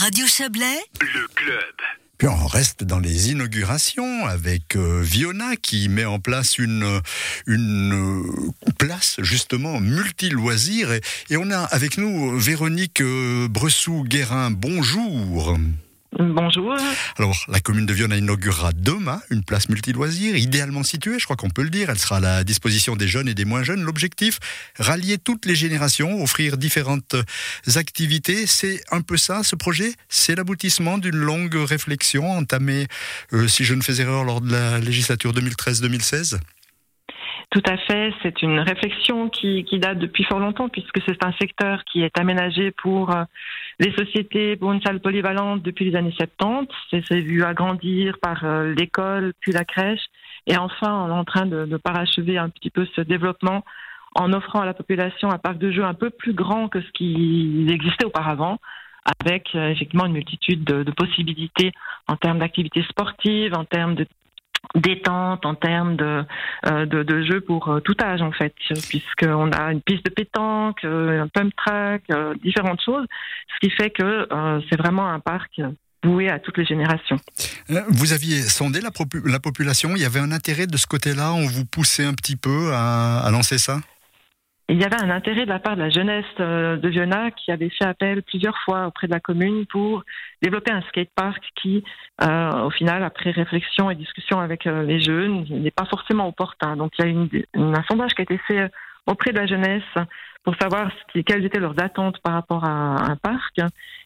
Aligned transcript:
Radio 0.00 0.26
Chablais, 0.26 0.80
Le 0.98 1.28
club. 1.34 1.74
Puis 2.16 2.26
on 2.26 2.46
reste 2.46 2.84
dans 2.84 3.00
les 3.00 3.32
inaugurations 3.32 4.26
avec 4.26 4.74
euh, 4.74 5.02
Viona 5.02 5.56
qui 5.56 5.90
met 5.90 6.06
en 6.06 6.18
place 6.18 6.56
une, 6.56 7.02
une 7.46 8.22
euh, 8.22 8.72
place 8.78 9.16
justement 9.18 9.78
multi-loisirs. 9.78 10.90
Et, 10.90 11.02
et 11.28 11.36
on 11.36 11.50
a 11.50 11.58
avec 11.58 11.98
nous 11.98 12.38
Véronique 12.38 13.02
euh, 13.02 13.46
Bressou-Guérin. 13.48 14.50
Bonjour. 14.50 15.58
Bonjour. 16.18 16.74
Alors, 17.18 17.36
la 17.46 17.60
commune 17.60 17.86
de 17.86 17.92
Viona 17.92 18.16
inaugurera 18.16 18.72
demain 18.72 19.20
une 19.30 19.44
place 19.44 19.68
multi-loisirs, 19.68 20.36
idéalement 20.36 20.82
située, 20.82 21.20
je 21.20 21.24
crois 21.24 21.36
qu'on 21.36 21.50
peut 21.50 21.62
le 21.62 21.70
dire. 21.70 21.88
Elle 21.88 22.00
sera 22.00 22.16
à 22.16 22.20
la 22.20 22.42
disposition 22.42 22.96
des 22.96 23.06
jeunes 23.06 23.28
et 23.28 23.34
des 23.34 23.44
moins 23.44 23.62
jeunes. 23.62 23.82
L'objectif, 23.82 24.40
rallier 24.76 25.18
toutes 25.18 25.46
les 25.46 25.54
générations, 25.54 26.20
offrir 26.20 26.56
différentes 26.56 27.14
activités. 27.76 28.48
C'est 28.48 28.82
un 28.90 29.02
peu 29.02 29.16
ça, 29.16 29.44
ce 29.44 29.54
projet. 29.54 29.94
C'est 30.08 30.34
l'aboutissement 30.34 30.98
d'une 30.98 31.16
longue 31.16 31.54
réflexion 31.54 32.28
entamée, 32.32 32.88
euh, 33.32 33.46
si 33.46 33.64
je 33.64 33.74
ne 33.74 33.80
fais 33.80 34.00
erreur, 34.00 34.24
lors 34.24 34.40
de 34.40 34.50
la 34.50 34.80
législature 34.80 35.32
2013-2016. 35.32 36.38
Tout 37.50 37.62
à 37.66 37.76
fait. 37.78 38.14
C'est 38.22 38.42
une 38.42 38.60
réflexion 38.60 39.28
qui, 39.28 39.64
qui, 39.64 39.80
date 39.80 39.98
depuis 39.98 40.22
fort 40.22 40.38
longtemps 40.38 40.68
puisque 40.68 41.02
c'est 41.04 41.24
un 41.24 41.32
secteur 41.32 41.82
qui 41.84 42.02
est 42.02 42.16
aménagé 42.16 42.70
pour 42.70 43.10
euh, 43.10 43.24
les 43.80 43.92
sociétés 43.92 44.54
pour 44.54 44.70
une 44.72 44.80
salle 44.82 45.00
polyvalente 45.00 45.60
depuis 45.62 45.90
les 45.90 45.96
années 45.96 46.14
70. 46.16 46.72
C'est 46.90 47.18
vu 47.18 47.42
agrandir 47.42 48.18
par 48.20 48.44
euh, 48.44 48.72
l'école 48.74 49.32
puis 49.40 49.50
la 49.50 49.64
crèche. 49.64 50.04
Et 50.46 50.56
enfin, 50.56 50.92
on 50.92 51.08
est 51.08 51.18
en 51.18 51.24
train 51.24 51.46
de, 51.46 51.66
de 51.66 51.76
parachever 51.76 52.38
un 52.38 52.50
petit 52.50 52.70
peu 52.70 52.86
ce 52.94 53.00
développement 53.00 53.64
en 54.14 54.32
offrant 54.32 54.60
à 54.60 54.66
la 54.66 54.74
population 54.74 55.30
un 55.30 55.38
parc 55.38 55.58
de 55.58 55.72
jeux 55.72 55.84
un 55.84 55.94
peu 55.94 56.10
plus 56.10 56.34
grand 56.34 56.68
que 56.68 56.80
ce 56.80 56.90
qui 56.92 57.66
existait 57.68 58.04
auparavant 58.04 58.58
avec 59.22 59.48
euh, 59.54 59.70
effectivement 59.70 60.06
une 60.06 60.12
multitude 60.12 60.62
de, 60.62 60.84
de 60.84 60.90
possibilités 60.92 61.72
en 62.06 62.16
termes 62.16 62.38
d'activités 62.38 62.84
sportives, 62.88 63.54
en 63.54 63.64
termes 63.64 63.96
de 63.96 64.06
détente 64.74 65.44
en 65.46 65.54
termes 65.54 65.96
de, 65.96 66.24
euh, 66.66 66.86
de, 66.86 67.22
jeux 67.22 67.40
pour 67.40 67.68
euh, 67.68 67.80
tout 67.80 67.96
âge 68.02 68.22
en 68.22 68.32
fait, 68.32 68.54
puisqu'on 68.88 69.50
a 69.52 69.72
une 69.72 69.80
piste 69.80 70.04
de 70.04 70.10
pétanque, 70.10 70.84
euh, 70.84 71.22
un 71.22 71.28
pump 71.28 71.52
track, 71.56 72.02
différentes 72.42 72.80
choses, 72.84 73.06
ce 73.54 73.66
qui 73.66 73.74
fait 73.74 73.90
que 73.90 74.28
c'est 74.68 74.76
vraiment 74.76 75.08
un 75.08 75.20
parc 75.20 75.60
voué 76.02 76.30
à 76.30 76.38
toutes 76.38 76.56
les 76.56 76.64
générations. 76.64 77.16
Vous 77.88 78.12
aviez 78.12 78.40
sondé 78.42 78.80
la, 78.80 78.90
la 79.26 79.40
population, 79.40 79.90
il 79.96 80.02
y 80.02 80.06
avait 80.06 80.20
un 80.20 80.32
intérêt 80.32 80.66
de 80.66 80.76
ce 80.76 80.86
côté-là, 80.86 81.32
on 81.32 81.46
vous 81.46 81.66
poussait 81.66 82.04
un 82.04 82.14
petit 82.14 82.36
peu 82.36 82.72
à, 82.72 83.20
à 83.20 83.30
lancer 83.30 83.58
ça? 83.58 83.80
Il 84.72 84.80
y 84.80 84.84
avait 84.84 85.02
un 85.02 85.10
intérêt 85.10 85.46
de 85.46 85.48
la 85.50 85.58
part 85.58 85.74
de 85.74 85.82
la 85.82 85.90
jeunesse 85.90 86.24
euh, 86.38 86.76
de 86.76 86.88
Viona 86.88 87.32
qui 87.32 87.50
avait 87.50 87.70
fait 87.70 87.84
appel 87.84 88.22
plusieurs 88.22 88.56
fois 88.58 88.86
auprès 88.86 89.08
de 89.08 89.12
la 89.12 89.18
commune 89.18 89.66
pour 89.66 90.04
développer 90.42 90.70
un 90.70 90.80
skatepark 90.82 91.42
qui, 91.56 91.82
euh, 92.22 92.66
au 92.66 92.70
final, 92.70 93.02
après 93.02 93.32
réflexion 93.32 93.90
et 93.90 93.96
discussion 93.96 94.38
avec 94.38 94.68
euh, 94.68 94.84
les 94.84 95.00
jeunes, 95.00 95.44
n'est 95.50 95.72
pas 95.72 95.86
forcément 95.86 96.28
opportun. 96.28 96.76
Donc 96.76 96.92
il 96.98 97.04
y 97.04 97.08
a 97.08 97.10
une, 97.10 97.28
un 97.74 97.82
sondage 97.88 98.12
qui 98.14 98.20
a 98.22 98.26
été 98.28 98.38
fait 98.46 98.70
auprès 99.06 99.32
de 99.32 99.38
la 99.38 99.46
jeunesse 99.46 99.82
pour 100.44 100.54
savoir 100.54 100.90
ce 100.92 101.12
qui- 101.12 101.24
quelles 101.24 101.44
étaient 101.44 101.58
leurs 101.58 101.82
attentes 101.82 102.20
par 102.22 102.34
rapport 102.34 102.64
à 102.64 103.10
un 103.10 103.16
parc. 103.16 103.58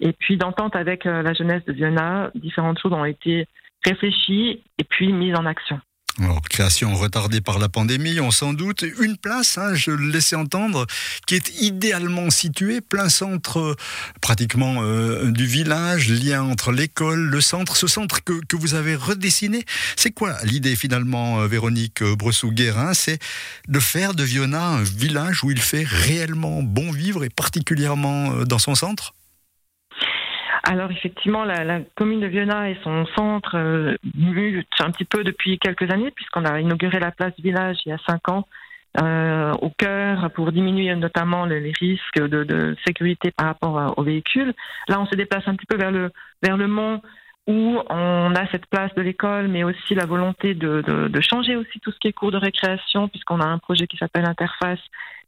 Et 0.00 0.14
puis 0.14 0.38
d'entente 0.38 0.74
avec 0.74 1.04
la 1.04 1.34
jeunesse 1.34 1.66
de 1.66 1.74
Viona, 1.74 2.30
différentes 2.34 2.78
choses 2.80 2.94
ont 2.94 3.04
été 3.04 3.46
réfléchies 3.84 4.62
et 4.78 4.84
puis 4.84 5.12
mises 5.12 5.36
en 5.36 5.44
action. 5.44 5.78
Alors, 6.18 6.40
création 6.40 6.94
retardée 6.94 7.42
par 7.42 7.58
la 7.58 7.68
pandémie, 7.68 8.20
on 8.20 8.30
s'en 8.30 8.54
doute. 8.54 8.86
Une 9.02 9.18
place, 9.18 9.58
hein, 9.58 9.74
je 9.74 9.90
le 9.90 10.10
laissais 10.10 10.34
entendre, 10.34 10.86
qui 11.26 11.34
est 11.34 11.60
idéalement 11.60 12.30
située, 12.30 12.80
plein 12.80 13.10
centre 13.10 13.58
euh, 13.58 13.74
pratiquement 14.22 14.76
euh, 14.78 15.30
du 15.30 15.44
village, 15.44 16.08
lien 16.08 16.42
entre 16.42 16.72
l'école, 16.72 17.18
le 17.18 17.40
centre. 17.42 17.76
Ce 17.76 17.86
centre 17.86 18.24
que, 18.24 18.32
que 18.46 18.56
vous 18.56 18.74
avez 18.74 18.96
redessiné, 18.96 19.66
c'est 19.94 20.10
quoi 20.10 20.36
l'idée 20.42 20.74
finalement, 20.74 21.40
euh, 21.40 21.48
Véronique 21.48 22.02
Bressou-Guérin? 22.02 22.94
C'est 22.94 23.18
de 23.68 23.78
faire 23.78 24.14
de 24.14 24.22
Viona 24.22 24.68
un 24.68 24.82
village 24.82 25.44
où 25.44 25.50
il 25.50 25.60
fait 25.60 25.84
réellement 25.86 26.62
bon 26.62 26.92
vivre 26.92 27.24
et 27.24 27.28
particulièrement 27.28 28.44
dans 28.44 28.58
son 28.58 28.74
centre? 28.74 29.12
Alors 30.68 30.90
effectivement, 30.90 31.44
la, 31.44 31.80
commune 31.94 32.18
de 32.18 32.26
Viona 32.26 32.68
et 32.68 32.76
son 32.82 33.06
centre 33.14 33.56
euh, 33.56 33.96
un 34.86 34.90
petit 34.90 35.04
peu 35.04 35.24
depuis 35.24 35.58
quelques 35.58 35.90
années, 35.90 36.10
puisqu'on 36.10 36.44
a 36.44 36.60
inauguré 36.60 36.98
la 37.00 37.10
place 37.10 37.34
du 37.36 37.42
village 37.42 37.78
il 37.84 37.90
y 37.90 37.92
a 37.92 37.98
cinq 38.06 38.28
ans 38.28 38.46
euh, 39.02 39.52
au 39.60 39.70
cœur 39.70 40.30
pour 40.30 40.52
diminuer 40.52 40.94
notamment 40.94 41.44
les, 41.44 41.72
risques 41.78 42.20
de, 42.20 42.76
sécurité 42.86 43.30
par 43.30 43.46
rapport 43.46 43.94
aux 43.98 44.02
véhicules. 44.02 44.54
Là, 44.88 45.00
on 45.00 45.06
se 45.06 45.14
déplace 45.14 45.46
un 45.46 45.54
petit 45.54 45.66
peu 45.66 45.76
vers 45.76 45.90
le 45.90 46.10
vers 46.42 46.56
le 46.56 46.68
mont 46.68 47.02
où 47.46 47.78
on 47.90 48.34
a 48.34 48.46
cette 48.50 48.66
place 48.66 48.92
de 48.94 49.02
l'école, 49.02 49.46
mais 49.48 49.62
aussi 49.62 49.94
la 49.94 50.06
volonté 50.06 50.54
de, 50.54 50.82
de, 50.82 51.06
de 51.06 51.20
changer 51.20 51.54
aussi 51.54 51.78
tout 51.80 51.92
ce 51.92 51.98
qui 51.98 52.08
est 52.08 52.12
cours 52.12 52.32
de 52.32 52.38
récréation, 52.38 53.06
puisqu'on 53.08 53.40
a 53.40 53.46
un 53.46 53.58
projet 53.58 53.86
qui 53.86 53.96
s'appelle 53.96 54.26
Interface. 54.26 54.80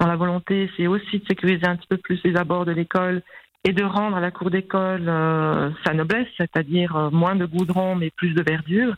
Dans 0.00 0.06
la 0.06 0.16
volonté, 0.16 0.70
c'est 0.76 0.86
aussi 0.86 1.18
de 1.18 1.26
sécuriser 1.26 1.66
un 1.66 1.76
petit 1.76 1.88
peu 1.88 1.98
plus 1.98 2.18
les 2.24 2.36
abords 2.36 2.64
de 2.64 2.72
l'école 2.72 3.22
et 3.66 3.72
de 3.72 3.82
rendre 3.82 4.16
à 4.16 4.20
la 4.20 4.30
cour 4.30 4.50
d'école 4.50 5.08
euh, 5.08 5.70
sa 5.84 5.92
noblesse, 5.92 6.28
c'est-à-dire 6.36 6.96
euh, 6.96 7.10
moins 7.10 7.34
de 7.34 7.46
goudron 7.46 7.96
mais 7.96 8.10
plus 8.10 8.32
de 8.32 8.42
verdure. 8.42 8.94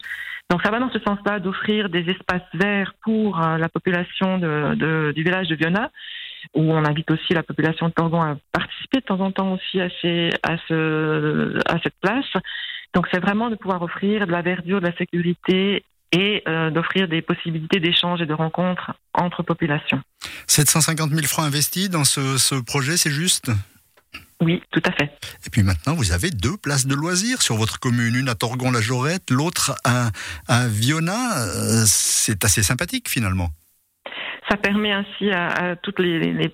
Donc 0.51 0.63
ça 0.63 0.71
va 0.71 0.81
dans 0.81 0.91
ce 0.91 0.99
sens-là 1.01 1.41
d'offrir 1.41 1.91
des 1.91 2.09
espaces 2.09 2.49
verts 2.55 2.95
pour 3.03 3.41
euh, 3.41 3.59
la 3.59 3.69
population 3.69 4.39
du 4.39 5.23
village 5.23 5.49
de 5.49 5.55
Viona, 5.55 5.91
où 6.55 6.63
on 6.63 6.85
invite 6.85 7.11
aussi 7.11 7.35
la 7.35 7.43
population 7.43 7.89
de 7.89 7.93
Torgon 7.93 8.23
à 8.23 8.37
participer 8.53 9.01
de 9.01 9.05
temps 9.05 9.21
en 9.21 9.31
temps 9.31 9.53
aussi 9.53 9.81
à, 9.81 9.89
cette 11.83 11.95
place. 12.01 12.25
Donc 12.95 13.07
c'est 13.13 13.21
vraiment 13.21 13.51
de 13.51 13.57
pouvoir 13.57 13.83
offrir 13.83 14.27
de 14.27 14.33
la 14.33 14.41
verdure, 14.41 14.81
de 14.81 14.87
la 14.87 14.97
sécurité 14.97 15.85
et 16.13 16.43
euh, 16.49 16.71
d'offrir 16.71 17.09
des 17.09 17.21
possibilités 17.21 17.81
d'échange 17.81 18.23
et 18.23 18.27
de 18.27 18.33
rencontres 18.33 18.93
entre 19.13 19.43
populations. 19.43 20.01
750 20.47 21.11
000 21.11 21.27
francs 21.27 21.45
investis 21.45 21.91
dans 21.91 22.05
ce 22.05 22.63
projet, 22.63 22.97
c'est 22.97 23.11
juste? 23.11 23.51
Oui, 24.41 24.63
tout 24.71 24.83
à 24.85 24.93
fait. 24.93 25.11
Et 25.47 25.51
puis 25.51 25.63
maintenant, 25.65 25.95
vous 25.95 26.13
avez 26.13 26.31
deux 26.31 26.57
places 26.57 26.87
de 26.87 26.95
loisirs 26.95 27.43
sur 27.43 27.57
votre 27.57 27.81
commune, 27.81 28.15
une 28.15 28.29
à 28.29 28.35
Torgon-la-Jorette, 28.37 29.31
l'autre 29.31 29.75
à, 29.85 30.11
à 30.47 30.69
Viona. 30.69 31.39
Euh, 31.39 31.85
C'est 31.87 32.45
assez 32.45 32.63
sympathique 32.63 33.09
finalement. 33.09 33.51
Ça 34.49 34.57
permet 34.57 34.93
ainsi 34.93 35.31
à, 35.31 35.77
tous 35.77 35.95
les, 35.99 36.51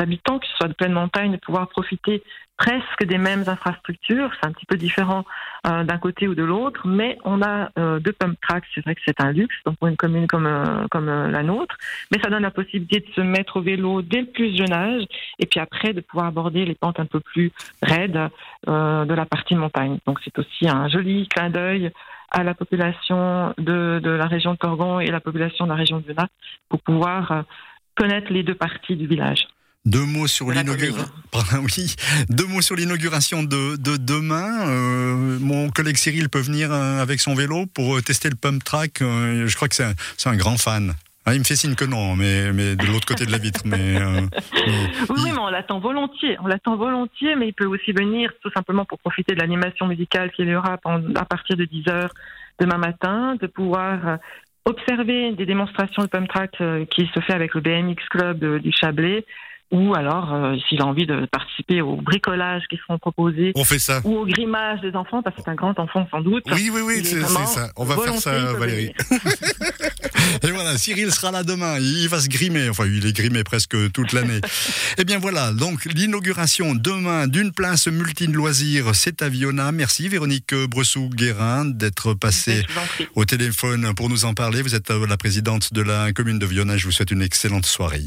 habitants, 0.00 0.38
que 0.38 0.46
ce 0.46 0.56
soit 0.56 0.68
de 0.68 0.74
pleine 0.74 0.92
montagne, 0.92 1.32
de 1.32 1.36
pouvoir 1.36 1.68
profiter 1.68 2.22
presque 2.56 3.04
des 3.04 3.18
mêmes 3.18 3.44
infrastructures. 3.46 4.30
C'est 4.34 4.48
un 4.48 4.52
petit 4.52 4.64
peu 4.64 4.76
différent 4.76 5.26
euh, 5.66 5.84
d'un 5.84 5.98
côté 5.98 6.26
ou 6.28 6.34
de 6.34 6.42
l'autre, 6.42 6.86
mais 6.86 7.18
on 7.24 7.42
a 7.42 7.68
euh, 7.78 7.98
deux 7.98 8.12
pump 8.12 8.38
tracks. 8.40 8.64
C'est 8.74 8.82
vrai 8.82 8.94
que 8.94 9.02
c'est 9.04 9.20
un 9.20 9.32
luxe 9.32 9.54
pour 9.64 9.88
une 9.88 9.96
commune 9.96 10.26
comme, 10.26 10.46
euh, 10.46 10.86
comme 10.90 11.06
la 11.06 11.42
nôtre, 11.42 11.76
mais 12.10 12.18
ça 12.22 12.30
donne 12.30 12.42
la 12.42 12.50
possibilité 12.50 13.00
de 13.00 13.12
se 13.12 13.20
mettre 13.20 13.58
au 13.58 13.60
vélo 13.60 14.00
dès 14.00 14.22
le 14.22 14.28
plus 14.28 14.56
jeune 14.56 14.72
âge 14.72 15.02
et 15.38 15.44
puis 15.44 15.60
après 15.60 15.92
de 15.92 16.00
pouvoir 16.00 16.28
aborder 16.28 16.64
les 16.64 16.74
pentes 16.74 16.98
un 17.00 17.06
peu 17.06 17.20
plus 17.20 17.52
raides 17.82 18.30
de 18.66 19.14
la 19.14 19.26
partie 19.26 19.54
montagne. 19.54 19.98
Donc 20.06 20.20
c'est 20.24 20.38
aussi 20.38 20.68
un 20.68 20.88
joli 20.88 21.28
clin 21.28 21.50
d'œil 21.50 21.92
à 22.36 22.44
la 22.44 22.54
population 22.54 23.54
de, 23.56 23.98
de 23.98 24.10
la 24.10 24.26
région 24.26 24.52
de 24.52 24.58
Torgon 24.58 25.00
et 25.00 25.06
la 25.06 25.20
population 25.20 25.64
de 25.64 25.70
la 25.70 25.76
région 25.76 26.00
de 26.00 26.06
Vena 26.06 26.28
pour 26.68 26.82
pouvoir 26.82 27.32
euh, 27.32 27.42
connaître 27.96 28.30
les 28.30 28.42
deux 28.42 28.54
parties 28.54 28.94
du 28.94 29.06
village. 29.06 29.48
Deux 29.86 30.04
mots 30.04 30.26
sur 30.26 30.50
l'inauguration. 30.50 31.08
Oui, 31.62 31.94
deux 32.28 32.46
mots 32.46 32.60
sur 32.60 32.76
l'inauguration 32.76 33.42
de, 33.42 33.76
de 33.76 33.96
demain. 33.96 34.68
Euh, 34.68 35.38
mon 35.40 35.70
collègue 35.70 35.96
Cyril 35.96 36.28
peut 36.28 36.40
venir 36.40 36.72
euh, 36.72 37.00
avec 37.00 37.20
son 37.20 37.34
vélo 37.34 37.66
pour 37.66 38.02
tester 38.02 38.28
le 38.28 38.36
pump 38.36 38.62
track. 38.64 39.00
Euh, 39.00 39.46
je 39.46 39.56
crois 39.56 39.68
que 39.68 39.74
c'est 39.74 39.84
un, 39.84 39.94
c'est 40.16 40.28
un 40.28 40.36
grand 40.36 40.58
fan. 40.58 40.94
Ah, 41.26 41.34
il 41.34 41.40
me 41.40 41.44
fait 41.44 41.56
signe 41.56 41.74
que 41.74 41.84
non, 41.84 42.14
mais, 42.14 42.52
mais 42.52 42.76
de 42.76 42.86
l'autre 42.86 43.06
côté 43.06 43.26
de 43.26 43.32
la 43.32 43.38
vitre. 43.38 43.62
Mais, 43.64 44.00
euh, 44.00 44.20
mais 44.54 44.72
Oui, 45.10 45.16
il- 45.26 45.32
mais 45.32 45.38
on 45.40 45.48
l'attend 45.48 45.80
volontiers. 45.80 46.36
On 46.40 46.46
l'attend 46.46 46.76
volontiers, 46.76 47.34
mais 47.34 47.48
il 47.48 47.52
peut 47.52 47.66
aussi 47.66 47.90
venir 47.92 48.30
tout 48.42 48.50
simplement 48.54 48.84
pour 48.84 48.98
profiter 49.00 49.34
de 49.34 49.40
l'animation 49.40 49.86
musicale 49.86 50.30
qu'il 50.30 50.48
y 50.48 50.54
aura 50.54 50.74
à 50.84 51.24
partir 51.24 51.56
de 51.56 51.64
10 51.64 51.88
heures 51.88 52.12
demain 52.60 52.78
matin, 52.78 53.36
de 53.40 53.46
pouvoir 53.48 54.06
euh, 54.08 54.16
observer 54.66 55.32
des 55.32 55.46
démonstrations 55.46 56.02
de 56.02 56.08
pump 56.08 56.28
track 56.28 56.52
euh, 56.60 56.84
qui 56.86 57.10
se 57.12 57.20
fait 57.20 57.34
avec 57.34 57.54
le 57.54 57.60
BMX 57.60 57.96
Club 58.08 58.58
du 58.62 58.72
Chablais, 58.72 59.24
ou 59.72 59.94
alors, 59.94 60.32
euh, 60.32 60.54
s'il 60.68 60.80
a 60.80 60.86
envie 60.86 61.06
de 61.06 61.26
participer 61.26 61.80
aux 61.82 61.96
bricolages 61.96 62.62
qui 62.70 62.76
seront 62.76 62.98
proposés, 62.98 63.52
On 63.56 63.64
fait 63.64 63.78
ça. 63.78 64.00
ou 64.04 64.16
au 64.18 64.26
grimage 64.26 64.80
des 64.80 64.94
enfants, 64.94 65.22
parce 65.22 65.34
que 65.36 65.42
c'est 65.44 65.50
un 65.50 65.54
grand 65.56 65.78
enfant 65.78 66.06
sans 66.10 66.20
doute. 66.20 66.44
Oui, 66.52 66.70
oui, 66.72 66.80
oui, 66.84 67.04
c'est 67.04 67.22
ça. 67.22 67.70
On 67.76 67.84
va 67.84 67.96
faire 67.96 68.14
ça, 68.14 68.52
Valérie. 68.54 68.92
Et 70.42 70.50
voilà, 70.50 70.76
Cyril 70.76 71.10
sera 71.12 71.30
là 71.30 71.42
demain. 71.42 71.78
Il 71.78 72.08
va 72.08 72.20
se 72.20 72.28
grimer. 72.28 72.68
Enfin, 72.68 72.84
il 72.86 73.06
est 73.06 73.12
grimé 73.16 73.42
presque 73.44 73.76
toute 73.92 74.12
l'année. 74.12 74.40
Eh 74.98 75.04
bien 75.04 75.18
voilà, 75.18 75.52
donc 75.52 75.84
l'inauguration 75.84 76.74
demain 76.74 77.26
d'une 77.26 77.52
place 77.52 77.86
multi-loisirs, 77.86 78.94
c'est 78.94 79.20
à 79.20 79.28
Viona. 79.28 79.70
Merci 79.70 80.08
Véronique 80.08 80.54
Bressou-Guérin 80.54 81.66
d'être 81.66 82.14
passée 82.14 82.64
au 83.14 83.24
téléphone 83.26 83.92
pour 83.94 84.08
nous 84.08 84.24
en 84.24 84.32
parler. 84.32 84.62
Vous 84.62 84.74
êtes 84.74 84.90
euh, 84.90 85.06
la 85.06 85.18
présidente 85.18 85.74
de 85.74 85.82
la 85.82 86.12
commune 86.12 86.38
de 86.38 86.46
Viona. 86.46 86.78
Je 86.78 86.86
vous 86.86 86.92
souhaite 86.92 87.10
une 87.10 87.20
excellente 87.22 87.66
soirée. 87.66 88.06